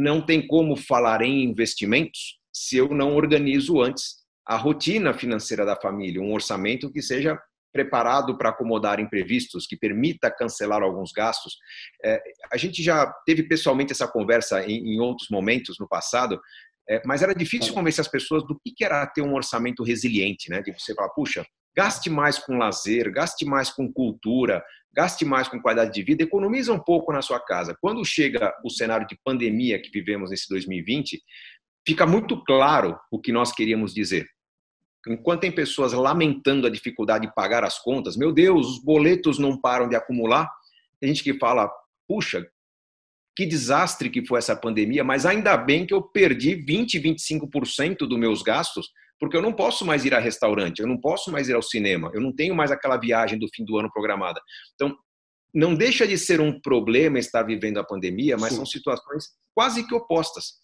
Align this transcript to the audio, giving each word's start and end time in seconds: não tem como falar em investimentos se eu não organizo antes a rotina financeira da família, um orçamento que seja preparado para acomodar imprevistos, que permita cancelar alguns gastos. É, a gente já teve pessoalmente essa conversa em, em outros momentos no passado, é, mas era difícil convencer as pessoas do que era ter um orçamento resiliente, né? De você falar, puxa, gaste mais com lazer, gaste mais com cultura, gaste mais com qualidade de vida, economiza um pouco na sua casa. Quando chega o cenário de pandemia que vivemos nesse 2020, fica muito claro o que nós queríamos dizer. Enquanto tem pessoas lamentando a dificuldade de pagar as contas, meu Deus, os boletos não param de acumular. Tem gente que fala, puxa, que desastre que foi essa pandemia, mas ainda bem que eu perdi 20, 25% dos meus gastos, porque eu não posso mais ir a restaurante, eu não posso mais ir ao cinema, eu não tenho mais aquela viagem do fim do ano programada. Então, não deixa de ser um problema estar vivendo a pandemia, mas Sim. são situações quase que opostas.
não 0.00 0.24
tem 0.24 0.46
como 0.46 0.76
falar 0.76 1.22
em 1.22 1.44
investimentos 1.44 2.38
se 2.52 2.76
eu 2.76 2.88
não 2.88 3.14
organizo 3.14 3.80
antes 3.80 4.16
a 4.46 4.56
rotina 4.56 5.14
financeira 5.14 5.64
da 5.64 5.76
família, 5.76 6.20
um 6.20 6.32
orçamento 6.32 6.90
que 6.90 7.00
seja 7.00 7.38
preparado 7.72 8.36
para 8.36 8.48
acomodar 8.48 8.98
imprevistos, 8.98 9.66
que 9.66 9.76
permita 9.76 10.30
cancelar 10.30 10.82
alguns 10.82 11.12
gastos. 11.12 11.56
É, 12.04 12.20
a 12.52 12.56
gente 12.56 12.82
já 12.82 13.06
teve 13.24 13.44
pessoalmente 13.44 13.92
essa 13.92 14.08
conversa 14.08 14.64
em, 14.64 14.94
em 14.94 15.00
outros 15.00 15.28
momentos 15.30 15.76
no 15.78 15.86
passado, 15.86 16.40
é, 16.88 17.00
mas 17.06 17.22
era 17.22 17.32
difícil 17.32 17.72
convencer 17.72 18.00
as 18.00 18.10
pessoas 18.10 18.42
do 18.44 18.60
que 18.64 18.84
era 18.84 19.06
ter 19.06 19.22
um 19.22 19.34
orçamento 19.34 19.84
resiliente, 19.84 20.50
né? 20.50 20.60
De 20.62 20.72
você 20.72 20.92
falar, 20.94 21.10
puxa, 21.10 21.46
gaste 21.76 22.10
mais 22.10 22.38
com 22.38 22.58
lazer, 22.58 23.12
gaste 23.12 23.44
mais 23.44 23.70
com 23.70 23.92
cultura, 23.92 24.62
gaste 24.92 25.24
mais 25.24 25.48
com 25.48 25.60
qualidade 25.60 25.92
de 25.92 26.02
vida, 26.02 26.22
economiza 26.22 26.72
um 26.72 26.78
pouco 26.78 27.12
na 27.12 27.22
sua 27.22 27.40
casa. 27.40 27.76
Quando 27.80 28.04
chega 28.04 28.52
o 28.64 28.70
cenário 28.70 29.06
de 29.06 29.18
pandemia 29.24 29.80
que 29.80 29.90
vivemos 29.90 30.30
nesse 30.30 30.48
2020, 30.48 31.20
fica 31.86 32.06
muito 32.06 32.42
claro 32.44 32.98
o 33.10 33.18
que 33.20 33.32
nós 33.32 33.52
queríamos 33.52 33.94
dizer. 33.94 34.26
Enquanto 35.08 35.40
tem 35.40 35.52
pessoas 35.52 35.92
lamentando 35.92 36.66
a 36.66 36.70
dificuldade 36.70 37.26
de 37.26 37.34
pagar 37.34 37.64
as 37.64 37.78
contas, 37.78 38.16
meu 38.16 38.32
Deus, 38.32 38.66
os 38.66 38.84
boletos 38.84 39.38
não 39.38 39.58
param 39.58 39.88
de 39.88 39.96
acumular. 39.96 40.50
Tem 41.00 41.08
gente 41.08 41.22
que 41.24 41.38
fala, 41.38 41.70
puxa, 42.06 42.46
que 43.34 43.46
desastre 43.46 44.10
que 44.10 44.26
foi 44.26 44.38
essa 44.38 44.54
pandemia, 44.54 45.02
mas 45.02 45.24
ainda 45.24 45.56
bem 45.56 45.86
que 45.86 45.94
eu 45.94 46.02
perdi 46.02 46.54
20, 46.54 47.00
25% 47.00 47.98
dos 48.00 48.18
meus 48.18 48.42
gastos, 48.42 48.90
porque 49.20 49.36
eu 49.36 49.42
não 49.42 49.52
posso 49.52 49.84
mais 49.84 50.04
ir 50.06 50.14
a 50.14 50.18
restaurante, 50.18 50.80
eu 50.80 50.86
não 50.86 50.98
posso 50.98 51.30
mais 51.30 51.48
ir 51.48 51.54
ao 51.54 51.62
cinema, 51.62 52.10
eu 52.14 52.20
não 52.20 52.34
tenho 52.34 52.54
mais 52.54 52.70
aquela 52.70 52.96
viagem 52.96 53.38
do 53.38 53.46
fim 53.54 53.64
do 53.64 53.78
ano 53.78 53.92
programada. 53.92 54.40
Então, 54.74 54.96
não 55.54 55.74
deixa 55.74 56.06
de 56.06 56.16
ser 56.16 56.40
um 56.40 56.58
problema 56.60 57.18
estar 57.18 57.42
vivendo 57.42 57.78
a 57.78 57.84
pandemia, 57.84 58.36
mas 58.38 58.50
Sim. 58.50 58.56
são 58.56 58.66
situações 58.66 59.24
quase 59.54 59.86
que 59.86 59.94
opostas. 59.94 60.54